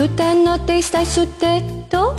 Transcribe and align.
Tutta 0.00 0.32
notte 0.32 0.80
stai 0.80 1.04
sul 1.04 1.36
tetto, 1.36 2.14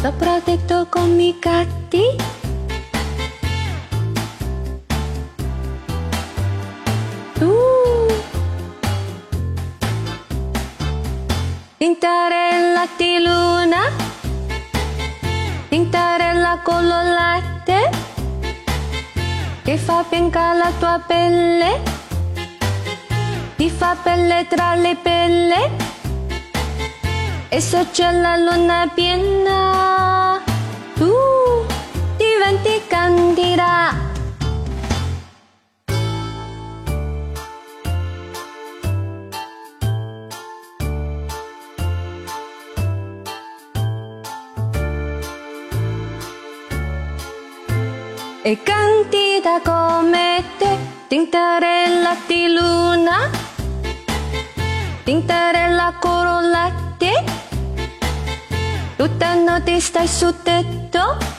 sopra 0.00 0.40
tetto 0.40 0.86
con 0.88 1.20
i 1.20 1.36
gatti. 1.38 2.16
Tintarella 11.76 12.88
di 12.96 13.22
luna, 13.22 13.82
tintarella 15.68 16.60
con 16.64 16.86
lo 16.86 17.02
latte, 17.02 17.90
che 19.62 19.76
fa 19.76 20.06
bianca 20.08 20.54
la 20.54 20.72
tua 20.78 21.02
pelle, 21.06 21.82
ti 23.56 23.68
fa 23.68 23.94
pelle 24.02 24.46
tra 24.48 24.74
le 24.74 24.96
pelle. 24.96 25.87
Se 27.50 27.86
c'è 27.90 28.12
la 28.12 28.36
luna 28.36 28.90
piena, 28.94 30.40
tu 30.94 31.12
diventi 32.16 32.80
candida. 32.86 33.94
E 48.42 48.62
candida 48.62 49.60
come 49.62 50.44
te, 50.58 50.78
tintarella 51.08 52.16
di 52.26 52.52
luna, 52.52 53.28
tintarella 55.04 55.92
corollate, 55.98 57.37
tutta 58.98 59.34
notte 59.34 59.78
stai 59.78 60.08
sul 60.08 60.34
tetto. 60.42 61.36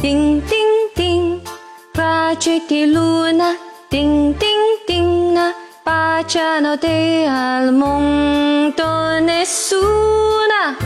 Ding 0.00 0.42
ding 0.48 0.92
ding, 0.94 1.42
raggio 1.92 2.62
di 2.66 2.90
luna, 2.90 3.54
ding 3.90 4.34
ding, 4.38 4.67
baciano 6.28 6.76
te 6.78 7.24
al 7.26 7.72
mondo 7.72 9.18
nessuna 9.18 10.76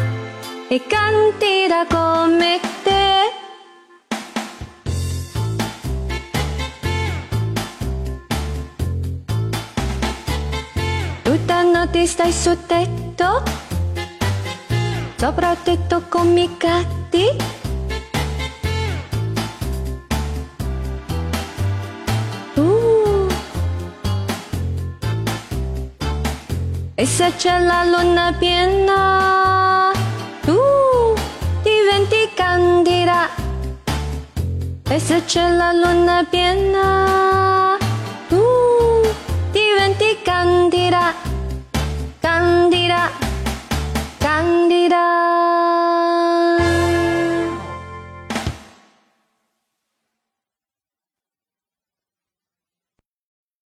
e 0.68 0.86
candida 0.86 1.84
come 1.90 2.60
te. 2.84 3.32
Tutta 11.22 11.62
notte 11.62 12.06
stai 12.06 12.30
sul 12.30 12.64
tetto, 12.64 13.42
sopra 15.16 15.50
il 15.50 15.62
tetto 15.64 16.04
con 16.08 16.38
i 16.38 16.56
gatti. 16.56 17.61
E 27.02 27.04
se 27.04 27.32
c'è 27.36 27.58
la 27.58 27.82
luna 27.82 28.32
piena, 28.38 29.90
tu 30.42 30.56
diventi 31.60 32.30
candida. 32.32 33.28
E 34.88 35.00
se 35.00 35.24
c'è 35.24 35.50
la 35.50 35.72
luna 35.72 36.24
piena, 36.30 37.71